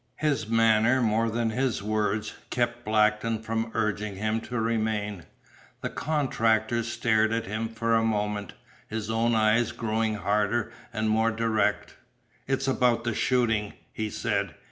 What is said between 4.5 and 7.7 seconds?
remain. The contractor stared at him